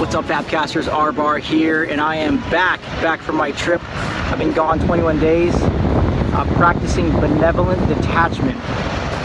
What's 0.00 0.14
up, 0.14 0.24
Fabcasters? 0.24 0.92
R 0.92 1.10
Bar 1.12 1.38
here, 1.38 1.84
and 1.84 2.00
I 2.00 2.16
am 2.16 2.38
back, 2.50 2.80
back 3.02 3.20
from 3.20 3.36
my 3.36 3.50
trip. 3.52 3.80
I've 4.30 4.38
been 4.38 4.52
gone 4.52 4.78
21 4.78 5.18
days, 5.18 5.54
uh, 5.54 6.52
practicing 6.56 7.10
benevolent 7.20 7.86
detachment. 7.88 8.60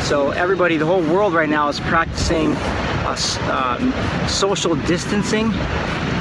So 0.04 0.32
everybody, 0.32 0.78
the 0.78 0.86
whole 0.86 1.02
world 1.02 1.34
right 1.34 1.50
now 1.50 1.70
is 1.70 1.80
practicing 1.80 2.56
uh, 3.06 3.78
um, 3.80 4.28
social 4.28 4.76
distancing. 4.76 5.52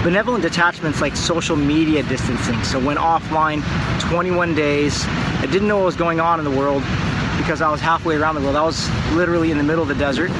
Benevolent 0.02 0.42
detachment's 0.42 1.00
like 1.00 1.16
social 1.16 1.56
media 1.56 2.02
distancing. 2.02 2.62
So 2.64 2.78
went 2.78 2.98
offline 2.98 3.62
21 4.00 4.54
days. 4.54 5.04
I 5.06 5.46
didn't 5.50 5.68
know 5.68 5.76
what 5.78 5.86
was 5.86 5.96
going 5.96 6.20
on 6.20 6.38
in 6.38 6.44
the 6.44 6.56
world 6.56 6.82
because 7.38 7.62
I 7.62 7.70
was 7.70 7.80
halfway 7.80 8.16
around 8.16 8.34
the 8.34 8.42
world. 8.42 8.56
I 8.56 8.64
was 8.64 8.88
literally 9.12 9.50
in 9.50 9.58
the 9.58 9.64
middle 9.64 9.82
of 9.82 9.88
the 9.88 9.94
desert. 9.94 10.30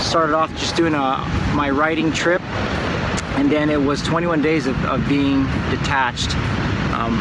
Started 0.00 0.34
off 0.34 0.50
just 0.56 0.74
doing 0.74 0.94
a, 0.94 1.24
my 1.54 1.70
writing 1.70 2.12
trip 2.12 2.42
and 3.36 3.50
then 3.50 3.70
it 3.70 3.80
was 3.80 4.02
21 4.02 4.42
days 4.42 4.66
of, 4.66 4.84
of 4.84 5.08
being 5.08 5.44
detached. 5.70 6.34
Um, 6.94 7.18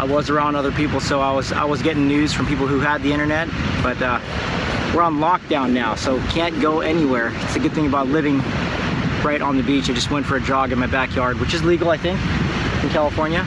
I 0.00 0.04
was 0.04 0.30
around 0.30 0.56
other 0.56 0.72
people, 0.72 1.00
so 1.00 1.20
I 1.20 1.30
was 1.30 1.52
I 1.52 1.64
was 1.64 1.80
getting 1.82 2.08
news 2.08 2.32
from 2.32 2.46
people 2.46 2.66
who 2.66 2.80
had 2.80 3.02
the 3.02 3.12
internet, 3.12 3.46
but 3.82 4.00
uh, 4.02 4.18
we're 4.94 5.02
on 5.02 5.18
lockdown 5.18 5.72
now, 5.72 5.94
so 5.94 6.18
can't 6.28 6.60
go 6.60 6.80
anywhere. 6.80 7.32
It's 7.42 7.56
a 7.56 7.60
good 7.60 7.72
thing 7.72 7.86
about 7.86 8.08
living 8.08 8.38
right 9.22 9.40
on 9.40 9.56
the 9.56 9.62
beach. 9.62 9.88
I 9.88 9.92
just 9.92 10.10
went 10.10 10.26
for 10.26 10.36
a 10.36 10.40
jog 10.40 10.72
in 10.72 10.78
my 10.78 10.86
backyard, 10.86 11.40
which 11.40 11.54
is 11.54 11.62
legal, 11.62 11.90
I 11.90 11.96
think, 11.96 12.18
in 12.82 12.90
California. 12.90 13.44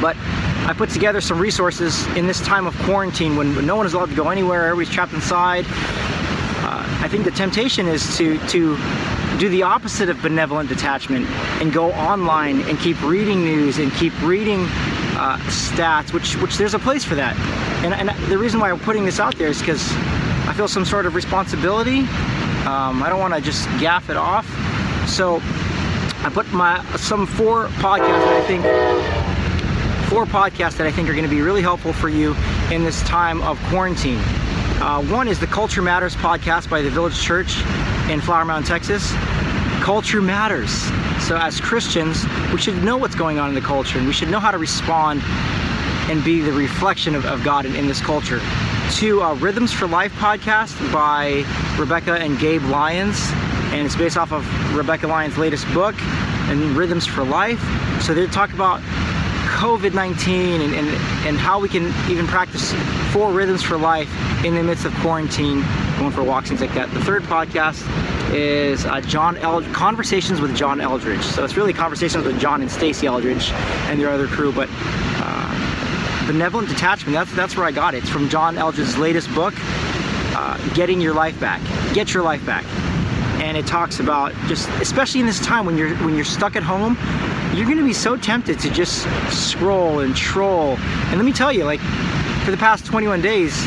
But 0.00 0.16
I 0.66 0.74
put 0.76 0.90
together 0.90 1.20
some 1.20 1.38
resources 1.38 2.06
in 2.16 2.26
this 2.26 2.40
time 2.40 2.66
of 2.66 2.76
quarantine 2.80 3.36
when 3.36 3.66
no 3.66 3.76
one 3.76 3.86
is 3.86 3.94
allowed 3.94 4.10
to 4.10 4.16
go 4.16 4.30
anywhere, 4.30 4.66
everybody's 4.66 4.94
trapped 4.94 5.12
inside. 5.12 5.64
I 7.02 7.08
think 7.08 7.24
the 7.24 7.30
temptation 7.30 7.88
is 7.88 8.14
to 8.18 8.38
to 8.48 8.76
do 9.38 9.48
the 9.48 9.62
opposite 9.62 10.10
of 10.10 10.20
benevolent 10.20 10.68
detachment 10.68 11.26
and 11.62 11.72
go 11.72 11.92
online 11.92 12.60
and 12.68 12.78
keep 12.78 13.00
reading 13.02 13.42
news 13.42 13.78
and 13.78 13.90
keep 13.92 14.12
reading 14.20 14.60
uh, 15.16 15.38
stats, 15.48 16.12
which 16.12 16.36
which 16.36 16.58
there's 16.58 16.74
a 16.74 16.78
place 16.78 17.02
for 17.02 17.14
that. 17.14 17.34
And, 17.82 17.94
and 17.94 18.10
the 18.30 18.36
reason 18.36 18.60
why 18.60 18.70
I'm 18.70 18.78
putting 18.80 19.06
this 19.06 19.18
out 19.18 19.34
there 19.36 19.48
is 19.48 19.60
because 19.60 19.80
I 20.50 20.52
feel 20.52 20.66
some 20.66 20.84
sort 20.84 21.06
of 21.06 21.14
responsibility. 21.14 22.00
Um, 22.66 23.04
I 23.04 23.06
don't 23.08 23.20
want 23.20 23.34
to 23.34 23.40
just 23.40 23.68
gaff 23.78 24.10
it 24.10 24.16
off. 24.16 24.44
So 25.08 25.36
I 26.24 26.30
put 26.34 26.52
my 26.52 26.84
some 26.96 27.24
four 27.24 27.68
podcasts 27.78 28.24
that 28.24 28.42
I 28.42 28.46
think 28.48 30.10
four 30.10 30.24
podcasts 30.24 30.76
that 30.78 30.88
I 30.88 30.90
think 30.90 31.08
are 31.08 31.12
going 31.12 31.24
to 31.24 31.30
be 31.30 31.40
really 31.40 31.62
helpful 31.62 31.92
for 31.92 32.08
you 32.08 32.34
in 32.72 32.82
this 32.82 33.00
time 33.02 33.40
of 33.42 33.62
quarantine. 33.66 34.18
Uh, 34.82 35.00
one 35.04 35.28
is 35.28 35.38
the 35.38 35.46
Culture 35.46 35.82
Matters 35.82 36.16
podcast 36.16 36.68
by 36.68 36.82
the 36.82 36.90
Village 36.90 37.20
Church 37.20 37.56
in 38.10 38.20
Flower 38.20 38.44
Mound, 38.44 38.66
Texas. 38.66 39.12
Culture 39.82 40.20
matters. 40.20 40.72
So, 41.24 41.36
as 41.36 41.60
Christians, 41.60 42.24
we 42.52 42.58
should 42.58 42.82
know 42.82 42.96
what's 42.96 43.14
going 43.14 43.38
on 43.38 43.50
in 43.50 43.54
the 43.54 43.60
culture 43.60 43.98
and 43.98 44.06
we 44.08 44.12
should 44.12 44.30
know 44.30 44.40
how 44.40 44.50
to 44.50 44.58
respond 44.58 45.22
and 46.10 46.24
be 46.24 46.40
the 46.40 46.52
reflection 46.52 47.14
of, 47.14 47.24
of 47.24 47.44
God 47.44 47.66
in, 47.66 47.76
in 47.76 47.86
this 47.86 48.00
culture. 48.00 48.40
Two, 48.92 49.22
uh, 49.22 49.34
Rhythms 49.36 49.72
for 49.72 49.86
Life 49.86 50.12
podcast 50.14 50.92
by 50.92 51.44
Rebecca 51.78 52.14
and 52.14 52.38
Gabe 52.38 52.62
Lyons. 52.64 53.18
And 53.72 53.86
it's 53.86 53.96
based 53.96 54.16
off 54.16 54.32
of 54.32 54.44
Rebecca 54.74 55.06
Lyons' 55.06 55.38
latest 55.38 55.72
book, 55.72 55.94
and 56.50 56.76
Rhythms 56.76 57.06
for 57.06 57.24
Life. 57.24 57.60
So 58.02 58.12
they 58.12 58.26
talk 58.26 58.52
about 58.52 58.80
COVID 59.60 59.94
19 59.94 60.60
and, 60.60 60.74
and, 60.74 60.88
and 61.26 61.38
how 61.38 61.60
we 61.60 61.68
can 61.68 61.86
even 62.10 62.26
practice 62.26 62.72
four 63.12 63.30
rhythms 63.32 63.62
for 63.62 63.78
life 63.78 64.10
in 64.44 64.54
the 64.54 64.62
midst 64.62 64.84
of 64.84 64.94
quarantine, 64.96 65.64
going 65.98 66.10
for 66.10 66.22
walks, 66.22 66.48
things 66.48 66.60
like 66.60 66.74
that. 66.74 66.90
The 66.92 67.04
third 67.04 67.22
podcast 67.22 67.86
is 68.32 68.84
uh, 68.86 69.00
John 69.02 69.36
El- 69.38 69.62
Conversations 69.72 70.40
with 70.40 70.56
John 70.56 70.80
Eldredge. 70.80 71.22
So 71.22 71.44
it's 71.44 71.56
really 71.56 71.72
conversations 71.72 72.24
with 72.24 72.40
John 72.40 72.60
and 72.60 72.70
Stasi 72.70 73.04
Eldredge 73.04 73.50
and 73.90 74.00
their 74.00 74.10
other 74.10 74.26
crew, 74.26 74.52
but 74.52 74.68
uh, 74.72 75.89
benevolent 76.32 76.68
detachment, 76.68 77.12
that's, 77.12 77.32
that's 77.34 77.56
where 77.56 77.66
I 77.66 77.72
got 77.72 77.94
it. 77.94 77.98
It's 77.98 78.08
from 78.08 78.28
John 78.28 78.56
Eldredge's 78.56 78.96
latest 78.96 79.34
book, 79.34 79.52
uh, 80.36 80.56
Getting 80.74 81.00
Your 81.00 81.12
Life 81.12 81.38
Back. 81.40 81.60
Get 81.92 82.14
Your 82.14 82.22
Life 82.22 82.46
Back. 82.46 82.64
And 83.42 83.56
it 83.56 83.66
talks 83.66 83.98
about 83.98 84.32
just 84.46 84.68
especially 84.80 85.18
in 85.20 85.26
this 85.26 85.40
time 85.40 85.66
when 85.66 85.76
you're 85.76 85.96
when 85.96 86.14
you're 86.14 86.26
stuck 86.26 86.56
at 86.56 86.62
home 86.62 86.96
you're 87.54 87.64
going 87.64 87.78
to 87.78 87.84
be 87.84 87.94
so 87.94 88.16
tempted 88.16 88.60
to 88.60 88.70
just 88.70 89.08
scroll 89.30 90.00
and 90.00 90.14
troll. 90.14 90.76
And 91.08 91.16
let 91.16 91.24
me 91.24 91.32
tell 91.32 91.50
you 91.50 91.64
like 91.64 91.80
for 92.44 92.50
the 92.50 92.56
past 92.58 92.84
21 92.84 93.22
days 93.22 93.66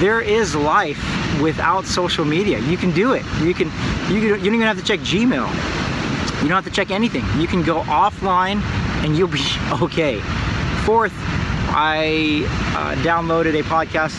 there 0.00 0.20
is 0.20 0.54
life 0.54 1.00
without 1.40 1.86
social 1.86 2.24
media. 2.24 2.58
You 2.58 2.76
can 2.76 2.90
do 2.90 3.12
it. 3.14 3.24
You 3.40 3.54
can 3.54 3.68
you, 4.12 4.20
can, 4.20 4.22
you 4.22 4.50
don't 4.50 4.54
even 4.54 4.60
have 4.62 4.78
to 4.78 4.84
check 4.84 5.00
gmail. 5.00 6.42
You 6.42 6.48
don't 6.48 6.56
have 6.56 6.64
to 6.64 6.70
check 6.70 6.90
anything. 6.90 7.24
You 7.40 7.46
can 7.46 7.62
go 7.62 7.82
offline 7.82 8.60
and 9.04 9.16
you'll 9.16 9.28
be 9.28 9.40
okay. 9.80 10.20
Fourth 10.84 11.14
i 11.74 12.44
uh, 12.76 12.94
downloaded 13.02 13.58
a 13.58 13.62
podcast 13.62 14.12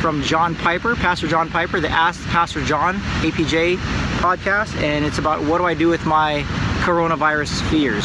from 0.00 0.22
John 0.22 0.54
Piper, 0.54 0.96
Pastor 0.96 1.26
John 1.28 1.50
Piper, 1.50 1.80
the 1.80 1.88
Ask 1.88 2.22
Pastor 2.28 2.62
John 2.64 2.96
APJ 3.20 3.76
podcast, 4.20 4.74
and 4.82 5.04
it's 5.04 5.18
about 5.18 5.42
what 5.42 5.58
do 5.58 5.64
I 5.64 5.74
do 5.74 5.88
with 5.88 6.06
my 6.06 6.42
coronavirus 6.82 7.60
fears. 7.70 8.04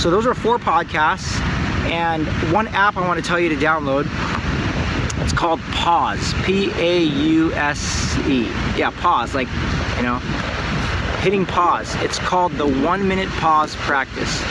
So 0.00 0.10
those 0.10 0.26
are 0.26 0.34
four 0.34 0.58
podcasts, 0.58 1.38
and 1.90 2.26
one 2.52 2.68
app 2.68 2.96
I 2.96 3.06
want 3.06 3.22
to 3.22 3.26
tell 3.26 3.40
you 3.40 3.48
to 3.48 3.56
download. 3.56 4.06
It's 5.22 5.32
called 5.32 5.60
Pause, 5.72 6.34
P-A-U-S-E. 6.44 8.42
Yeah, 8.78 8.90
pause, 9.00 9.34
like 9.34 9.48
you 9.96 10.02
know, 10.02 10.18
hitting 11.20 11.44
pause. 11.44 11.94
It's 12.02 12.18
called 12.18 12.52
the 12.52 12.66
One 12.66 13.08
Minute 13.08 13.28
Pause 13.30 13.74
Practice. 13.76 14.42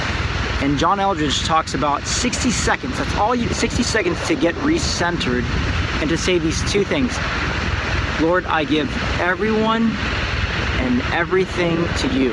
And 0.62 0.78
John 0.80 1.00
Eldredge 1.00 1.46
talks 1.46 1.76
about 1.76 2.06
60 2.08 2.50
seconds. 2.50 2.98
That's 2.98 3.16
all 3.18 3.36
you 3.36 3.48
60 3.48 3.84
seconds 3.84 4.28
to 4.28 4.36
get 4.36 4.56
recentered 4.56 5.44
and 6.02 6.10
to 6.10 6.18
say 6.18 6.40
these 6.40 6.60
two 6.72 6.84
things. 6.84 7.16
Lord, 8.20 8.46
I 8.48 8.64
give 8.64 8.90
everyone 9.20 9.92
and 10.80 11.02
everything 11.14 11.78
to 12.00 12.08
you. 12.08 12.32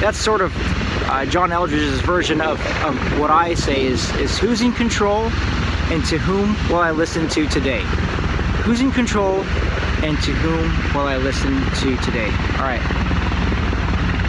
That's 0.00 0.16
sort 0.16 0.40
of 0.40 0.52
uh, 1.10 1.26
John 1.26 1.50
Eldredge's 1.50 2.00
version 2.02 2.40
of, 2.40 2.60
of 2.84 3.18
what 3.18 3.30
I 3.30 3.54
say 3.54 3.84
is, 3.84 4.08
is 4.16 4.38
who's 4.38 4.60
in 4.60 4.72
control 4.72 5.24
and 5.90 6.04
to 6.04 6.18
whom 6.18 6.54
will 6.68 6.80
I 6.80 6.92
listen 6.92 7.28
to 7.30 7.48
today? 7.48 7.82
Who's 8.62 8.80
in 8.80 8.92
control 8.92 9.42
and 10.04 10.16
to 10.22 10.30
whom 10.30 10.94
will 10.94 11.08
I 11.08 11.16
listen 11.16 11.52
to 11.52 11.96
today? 12.04 12.26
All 12.58 12.64
right. 12.64 12.80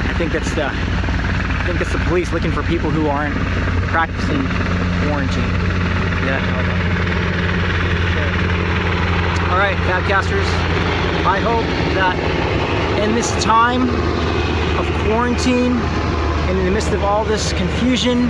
I 0.10 0.16
think 0.18 0.32
that's 0.32 0.56
the 0.56 0.70
think 1.70 1.82
it's 1.82 1.92
the 1.92 2.00
police 2.06 2.34
looking 2.34 2.52
for 2.52 2.64
people 2.64 2.90
who 2.90 3.08
aren't 3.08 3.36
practicing 3.90 4.42
quarantine. 5.06 5.44
Yeah. 6.26 6.42
All 9.52 9.60
right, 9.60 9.78
Fabcasters. 9.86 10.48
I 11.28 11.40
hope 11.40 11.66
that 11.94 12.18
in 13.00 13.14
this 13.14 13.30
time 13.44 13.84
of 14.80 15.06
quarantine 15.06 15.74
and 16.50 16.58
in 16.58 16.66
the 16.66 16.72
midst 16.72 16.92
of 16.92 17.04
all 17.04 17.24
this 17.24 17.54
confusion 17.54 18.30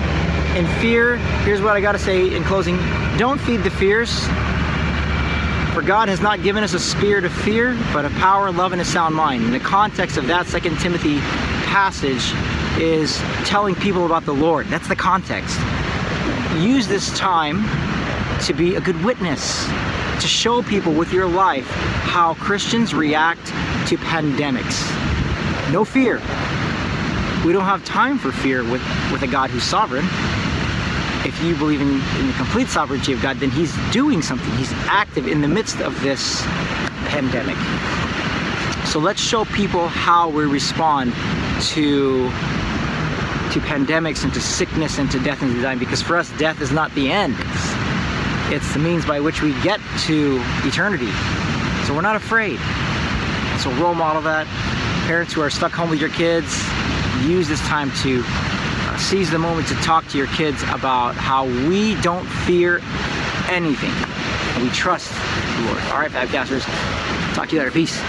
and 0.57 0.67
fear, 0.81 1.16
here's 1.45 1.61
what 1.61 1.78
I 1.78 1.81
got 1.81 1.94
to 1.94 1.99
say 1.99 2.35
in 2.35 2.44
closing 2.44 2.75
don't 3.17 3.39
feed 3.39 3.63
the 3.63 3.72
fears. 3.72 4.28
For 5.73 5.81
God 5.81 6.09
has 6.09 6.19
not 6.19 6.43
given 6.43 6.61
us 6.61 6.73
a 6.73 6.79
spirit 6.79 7.23
of 7.23 7.31
fear, 7.31 7.78
but 7.93 8.03
of 8.03 8.11
power, 8.16 8.52
love, 8.52 8.73
and 8.73 8.81
a 8.81 8.85
sound 8.85 9.16
mind. 9.16 9.46
In 9.46 9.52
the 9.52 9.61
context 9.61 10.17
of 10.17 10.28
that 10.28 10.46
Second 10.47 10.78
Timothy 10.79 11.19
passage 11.69 12.34
is 12.77 13.17
telling 13.45 13.75
people 13.75 14.05
about 14.05 14.25
the 14.25 14.33
Lord. 14.33 14.67
That's 14.67 14.87
the 14.87 14.95
context. 14.95 15.57
Use 16.57 16.87
this 16.87 17.17
time 17.17 17.63
to 18.41 18.53
be 18.53 18.75
a 18.75 18.81
good 18.81 19.01
witness, 19.03 19.66
to 20.21 20.27
show 20.27 20.61
people 20.63 20.93
with 20.93 21.11
your 21.13 21.27
life 21.27 21.67
how 21.67 22.33
Christians 22.35 22.93
react 22.93 23.45
to 23.87 23.97
pandemics. 23.97 24.83
No 25.71 25.85
fear. 25.85 26.16
We 27.45 27.53
don't 27.53 27.63
have 27.63 27.85
time 27.85 28.17
for 28.17 28.31
fear 28.31 28.63
with, 28.63 28.81
with 29.11 29.21
a 29.21 29.27
God 29.27 29.49
who's 29.49 29.63
sovereign. 29.63 30.05
If 31.25 31.41
you 31.43 31.55
believe 31.55 31.81
in, 31.81 31.89
in 31.89 32.27
the 32.27 32.33
complete 32.37 32.67
sovereignty 32.67 33.13
of 33.13 33.21
God, 33.21 33.37
then 33.37 33.51
He's 33.51 33.75
doing 33.91 34.21
something. 34.21 34.51
He's 34.57 34.71
active 34.87 35.27
in 35.27 35.41
the 35.41 35.47
midst 35.47 35.79
of 35.81 36.01
this 36.01 36.41
pandemic. 37.07 37.57
So 38.85 38.99
let's 38.99 39.21
show 39.21 39.45
people 39.45 39.87
how 39.87 40.29
we 40.29 40.45
respond 40.45 41.13
to 41.73 42.29
to 43.51 43.59
pandemics 43.59 44.23
and 44.23 44.34
to 44.34 44.41
sickness 44.41 44.99
and 44.99 45.09
to 45.11 45.19
death 45.19 45.41
and 45.41 45.61
dying 45.61 45.79
because 45.79 46.01
for 46.01 46.17
us 46.17 46.31
death 46.37 46.61
is 46.61 46.72
not 46.72 46.93
the 46.96 47.11
end 47.11 47.35
it's, 48.51 48.73
the 48.73 48.79
means 48.79 49.05
by 49.05 49.19
which 49.19 49.41
we 49.41 49.51
get 49.61 49.79
to 49.99 50.40
eternity 50.63 51.11
so 51.85 51.93
we're 51.93 52.01
not 52.01 52.16
afraid 52.16 52.59
so 53.59 53.72
role 53.75 53.96
model 53.96 54.22
that 54.22 54.47
parents 55.09 55.34
who 55.34 55.41
are 55.41 55.49
stuck 55.49 55.72
home 55.72 55.90
with 55.90 55.99
your 55.99 56.11
kids, 56.11 56.63
use 57.25 57.47
this 57.47 57.59
time 57.61 57.91
to 58.03 58.22
uh, 58.23 58.97
seize 58.99 59.31
the 59.31 59.40
moment 59.40 59.67
to 59.67 59.73
talk 59.78 60.07
to 60.07 60.19
your 60.19 60.28
kids 60.28 60.61
about 60.69 61.16
how 61.16 61.45
we 61.67 61.99
don't 62.02 62.28
fear 62.45 62.79
anything. 63.49 63.91
We 64.63 64.69
trust 64.69 65.11
the 65.11 65.63
Lord. 65.66 65.81
All 65.85 65.97
right, 65.97 66.11
Fabcasters. 66.11 66.63
Talk 67.34 67.49
to 67.49 67.55
you 67.55 67.61
later. 67.61 67.72
Peace. 67.72 67.99